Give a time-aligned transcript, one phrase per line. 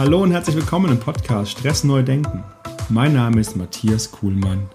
[0.00, 2.42] Hallo und herzlich willkommen im Podcast Stress neu denken.
[2.88, 4.66] Mein Name ist Matthias Kuhlmann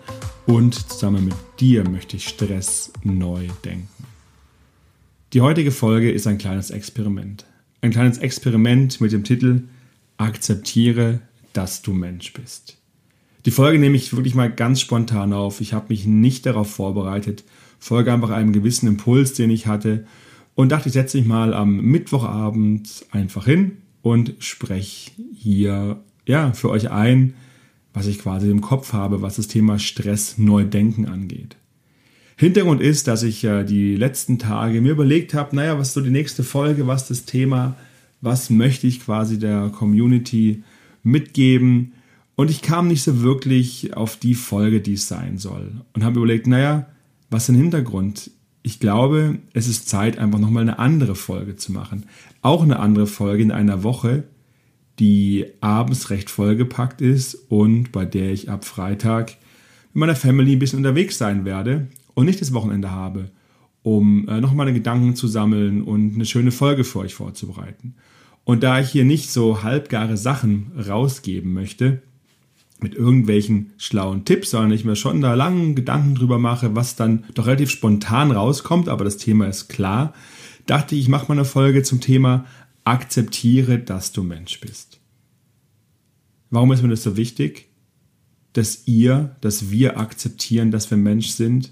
[0.46, 3.88] und zusammen mit dir möchte ich Stress neu denken.
[5.34, 7.48] Die heutige Folge ist ein kleines Experiment.
[7.82, 9.64] Ein kleines Experiment mit dem Titel
[10.18, 11.22] Akzeptiere,
[11.54, 12.78] dass du Mensch bist.
[13.48, 15.60] Die Folge nehme ich wirklich mal ganz spontan auf.
[15.60, 17.46] Ich habe mich nicht darauf vorbereitet,
[17.80, 20.06] folge einfach einem gewissen Impuls, den ich hatte
[20.54, 26.70] und dachte, ich setze mich mal am Mittwochabend einfach hin und spreche hier ja für
[26.70, 27.34] euch ein,
[27.92, 31.56] was ich quasi im Kopf habe, was das Thema Stress Neudenken angeht.
[32.38, 36.02] Hintergrund ist, dass ich äh, die letzten Tage mir überlegt habe, naja, was ist so
[36.02, 37.78] die nächste Folge, was das Thema,
[38.22, 40.62] was möchte ich quasi der Community
[41.02, 41.94] mitgeben.
[42.36, 45.82] Und ich kam nicht so wirklich auf die Folge, die es sein soll.
[45.94, 46.86] Und habe überlegt, naja,
[47.32, 48.30] was ist ein Hintergrund?
[48.66, 52.08] Ich glaube, es ist Zeit, einfach nochmal eine andere Folge zu machen.
[52.42, 54.24] Auch eine andere Folge in einer Woche,
[54.98, 59.38] die abends recht vollgepackt ist und bei der ich ab Freitag
[59.94, 63.30] mit meiner Family ein bisschen unterwegs sein werde und nicht das Wochenende habe,
[63.84, 67.94] um äh, noch meine Gedanken zu sammeln und eine schöne Folge für euch vorzubereiten.
[68.46, 72.02] Und da ich hier nicht so halbgare Sachen rausgeben möchte,
[72.80, 77.24] mit irgendwelchen schlauen Tipps, sondern ich mir schon da langen Gedanken drüber mache, was dann
[77.34, 80.14] doch relativ spontan rauskommt, aber das Thema ist klar,
[80.66, 82.46] dachte ich, ich mache mal eine Folge zum Thema
[82.84, 85.00] Akzeptiere, dass du Mensch bist.
[86.50, 87.70] Warum ist mir das so wichtig?
[88.54, 91.72] Dass ihr, dass wir akzeptieren, dass wir Mensch sind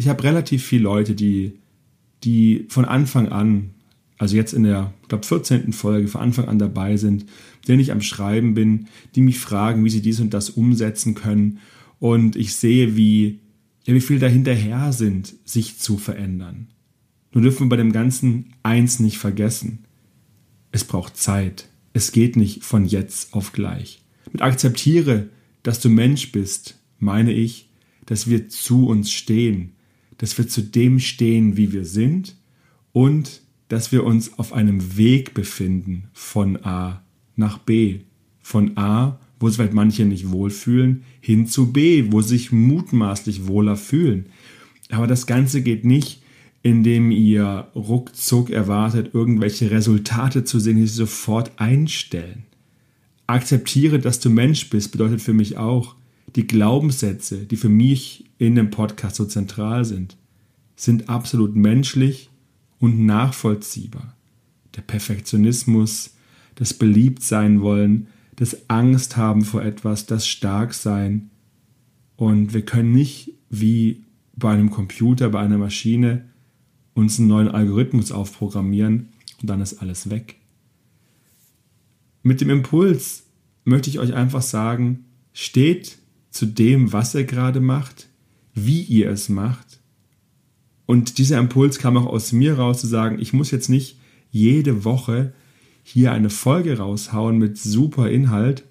[0.00, 1.58] ich habe relativ viele Leute, die,
[2.24, 3.74] die von Anfang an,
[4.20, 5.72] also jetzt in der, glaube, 14.
[5.72, 7.24] Folge von Anfang an dabei sind,
[7.66, 11.58] denen ich am Schreiben bin, die mich fragen, wie sie dies und das umsetzen können.
[12.00, 13.40] Und ich sehe, wie,
[13.86, 16.66] ja, wie viel dahinterher sind, sich zu verändern.
[17.32, 19.86] Nur dürfen wir bei dem Ganzen eins nicht vergessen.
[20.70, 21.70] Es braucht Zeit.
[21.94, 24.02] Es geht nicht von jetzt auf gleich.
[24.30, 25.30] Mit akzeptiere,
[25.62, 27.70] dass du Mensch bist, meine ich,
[28.04, 29.72] dass wir zu uns stehen,
[30.18, 32.36] dass wir zu dem stehen, wie wir sind
[32.92, 37.02] und dass wir uns auf einem Weg befinden von A
[37.36, 38.00] nach B.
[38.40, 43.76] Von A, wo sich vielleicht manche nicht wohlfühlen, hin zu B, wo sich mutmaßlich wohler
[43.76, 44.26] fühlen.
[44.90, 46.20] Aber das Ganze geht nicht,
[46.62, 52.42] indem ihr ruckzuck erwartet, irgendwelche Resultate zu sehen, die sie sofort einstellen.
[53.28, 55.94] Akzeptiere, dass du Mensch bist, bedeutet für mich auch,
[56.34, 60.16] die Glaubenssätze, die für mich in dem Podcast so zentral sind,
[60.74, 62.30] sind absolut menschlich
[62.80, 64.16] und nachvollziehbar.
[64.74, 66.14] Der Perfektionismus,
[66.56, 71.30] das Beliebtsein wollen, das Angst haben vor etwas, das Starksein.
[72.16, 74.04] Und wir können nicht wie
[74.34, 76.24] bei einem Computer, bei einer Maschine
[76.94, 79.10] uns einen neuen Algorithmus aufprogrammieren
[79.40, 80.36] und dann ist alles weg.
[82.22, 83.24] Mit dem Impuls
[83.64, 85.98] möchte ich euch einfach sagen, steht
[86.30, 88.08] zu dem, was ihr gerade macht,
[88.54, 89.69] wie ihr es macht.
[90.90, 93.96] Und dieser Impuls kam auch aus mir raus, zu sagen, ich muss jetzt nicht
[94.32, 95.32] jede Woche
[95.84, 98.64] hier eine Folge raushauen mit super Inhalt.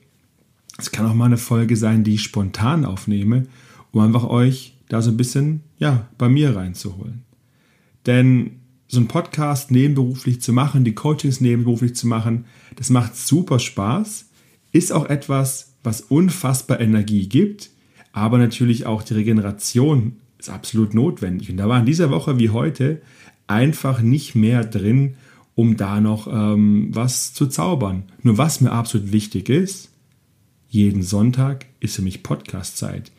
[0.78, 3.48] Es kann auch mal eine Folge sein, die ich spontan aufnehme,
[3.94, 7.24] um einfach euch da so ein bisschen, ja, bei mir reinzuholen.
[8.06, 8.60] Denn
[8.90, 12.44] so ein Podcast nebenberuflich zu machen, die Coachings nebenberuflich zu machen,
[12.76, 14.26] das macht super Spaß,
[14.74, 17.70] ist auch etwas, was unfassbar Energie gibt,
[18.12, 21.52] aber natürlich auch die Regeneration ist absolut notwendig.
[21.52, 23.02] Und da war in dieser Woche wie heute
[23.48, 25.16] einfach nicht mehr drin,
[25.54, 28.04] um da noch ähm, was zu zaubern.
[28.24, 29.90] Nur was mir absolut wichtig ist,
[30.70, 33.12] jeden Sonntag ist für mich Podcast-Zeit.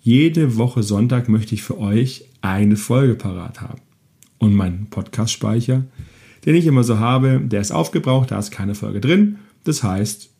[0.00, 3.80] Jede Woche Sonntag möchte ich für euch eine Folge parat haben.
[4.38, 5.84] Und mein Podcast-Speicher,
[6.44, 9.38] den ich immer so habe, der ist aufgebraucht, da ist keine Folge drin.
[9.64, 10.30] Das heißt,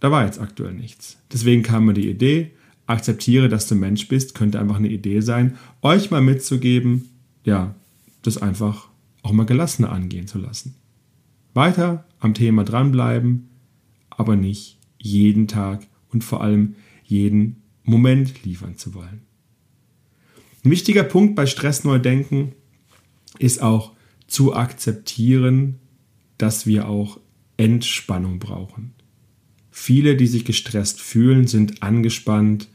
[0.00, 1.18] da war jetzt aktuell nichts.
[1.32, 2.50] Deswegen kam mir die Idee,
[2.90, 7.08] akzeptiere, dass du Mensch bist, könnte einfach eine Idee sein, euch mal mitzugeben,
[7.44, 7.74] ja,
[8.22, 8.88] das einfach
[9.22, 10.74] auch mal gelassener angehen zu lassen.
[11.54, 13.48] Weiter am Thema dranbleiben,
[14.10, 19.22] aber nicht jeden Tag und vor allem jeden Moment liefern zu wollen.
[20.64, 22.52] Ein wichtiger Punkt bei Stressneudenken
[23.38, 23.92] ist auch
[24.26, 25.76] zu akzeptieren,
[26.38, 27.18] dass wir auch
[27.56, 28.92] Entspannung brauchen.
[29.70, 32.68] Viele, die sich gestresst fühlen, sind angespannt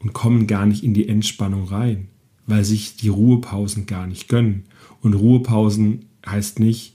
[0.00, 2.08] und kommen gar nicht in die Entspannung rein,
[2.46, 4.64] weil sich die Ruhepausen gar nicht gönnen.
[5.00, 6.94] Und Ruhepausen heißt nicht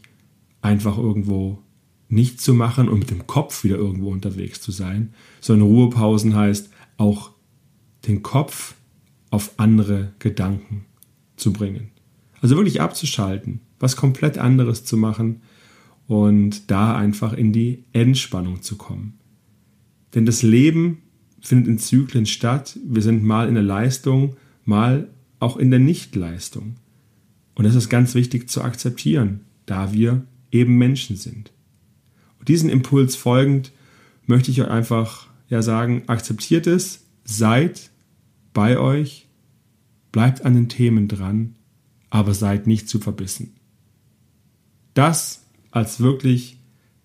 [0.61, 1.59] einfach irgendwo
[2.07, 6.69] nichts zu machen und mit dem Kopf wieder irgendwo unterwegs zu sein, sondern Ruhepausen heißt
[6.97, 7.31] auch
[8.07, 8.75] den Kopf
[9.31, 10.85] auf andere Gedanken
[11.35, 11.91] zu bringen.
[12.41, 15.41] Also wirklich abzuschalten, was komplett anderes zu machen
[16.07, 19.19] und da einfach in die Entspannung zu kommen.
[20.13, 21.01] Denn das Leben
[21.47, 22.77] findet in Zyklen statt.
[22.85, 25.09] Wir sind mal in der Leistung, mal
[25.39, 26.75] auch in der Nichtleistung.
[27.53, 31.51] Und das ist ganz wichtig zu akzeptieren, da wir eben Menschen sind.
[32.39, 33.71] Und diesen Impuls folgend
[34.25, 37.91] möchte ich euch einfach ja sagen, akzeptiert es, seid
[38.53, 39.27] bei euch,
[40.11, 41.55] bleibt an den Themen dran,
[42.09, 43.55] aber seid nicht zu verbissen.
[44.93, 46.57] Das als wirklich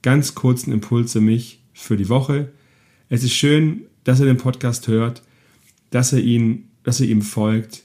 [0.02, 2.52] ganz kurzen Impuls für mich für die Woche.
[3.08, 5.22] Es ist schön, dass ihr den Podcast hört,
[5.90, 7.82] dass ihr ihn, dass ihr ihm folgt.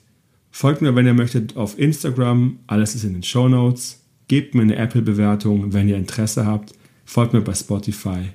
[0.51, 2.59] Folgt mir, wenn ihr möchtet, auf Instagram.
[2.67, 4.01] Alles ist in den Show Notes.
[4.27, 6.73] Gebt mir eine Apple-Bewertung, wenn ihr Interesse habt.
[7.03, 8.29] Folgt mir bei Spotify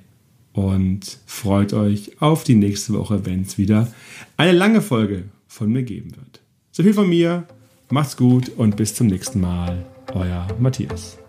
[0.53, 3.91] und freut euch auf die nächste Woche, wenn es wieder
[4.37, 6.41] eine lange Folge von mir geben wird.
[6.71, 7.45] So viel von mir.
[7.89, 9.85] Macht's gut und bis zum nächsten Mal.
[10.13, 11.20] Euer Matthias.